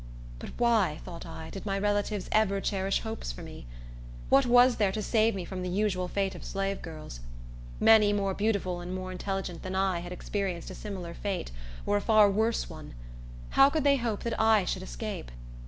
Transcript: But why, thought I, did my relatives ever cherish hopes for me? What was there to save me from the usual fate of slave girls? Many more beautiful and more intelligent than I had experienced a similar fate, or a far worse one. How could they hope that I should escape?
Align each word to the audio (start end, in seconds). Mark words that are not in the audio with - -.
But 0.39 0.49
why, 0.57 0.99
thought 1.05 1.27
I, 1.27 1.51
did 1.51 1.63
my 1.63 1.77
relatives 1.77 2.27
ever 2.31 2.59
cherish 2.59 3.01
hopes 3.01 3.31
for 3.31 3.43
me? 3.43 3.67
What 4.29 4.47
was 4.47 4.77
there 4.77 4.91
to 4.91 5.01
save 5.03 5.35
me 5.35 5.45
from 5.45 5.61
the 5.61 5.69
usual 5.69 6.07
fate 6.07 6.33
of 6.33 6.43
slave 6.43 6.81
girls? 6.81 7.19
Many 7.79 8.11
more 8.11 8.33
beautiful 8.33 8.79
and 8.81 8.95
more 8.95 9.11
intelligent 9.11 9.61
than 9.61 9.75
I 9.75 9.99
had 9.99 10.11
experienced 10.11 10.71
a 10.71 10.73
similar 10.73 11.13
fate, 11.13 11.51
or 11.85 11.97
a 11.97 12.01
far 12.01 12.31
worse 12.31 12.67
one. 12.67 12.95
How 13.51 13.69
could 13.69 13.83
they 13.83 13.97
hope 13.97 14.23
that 14.23 14.39
I 14.41 14.65
should 14.65 14.81
escape? 14.81 15.29